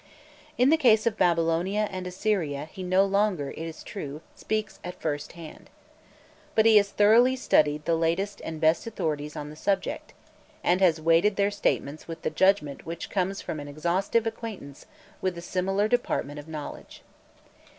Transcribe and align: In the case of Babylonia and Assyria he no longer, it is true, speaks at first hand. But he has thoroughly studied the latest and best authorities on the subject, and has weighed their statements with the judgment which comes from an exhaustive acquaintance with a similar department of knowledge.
In 0.57 0.71
the 0.71 0.77
case 0.81 1.05
of 1.05 1.15
Babylonia 1.15 1.87
and 1.91 2.07
Assyria 2.07 2.67
he 2.71 2.81
no 2.81 3.05
longer, 3.05 3.51
it 3.51 3.59
is 3.59 3.83
true, 3.83 4.21
speaks 4.33 4.79
at 4.83 4.99
first 4.99 5.33
hand. 5.33 5.69
But 6.55 6.65
he 6.65 6.77
has 6.77 6.89
thoroughly 6.89 7.35
studied 7.35 7.85
the 7.85 7.93
latest 7.95 8.41
and 8.43 8.59
best 8.59 8.87
authorities 8.87 9.35
on 9.35 9.51
the 9.51 9.55
subject, 9.55 10.13
and 10.63 10.81
has 10.81 10.99
weighed 10.99 11.35
their 11.35 11.51
statements 11.51 12.07
with 12.07 12.23
the 12.23 12.31
judgment 12.31 12.83
which 12.83 13.11
comes 13.11 13.41
from 13.43 13.59
an 13.59 13.67
exhaustive 13.67 14.25
acquaintance 14.25 14.87
with 15.21 15.37
a 15.37 15.41
similar 15.43 15.87
department 15.87 16.39
of 16.39 16.47
knowledge. 16.47 17.03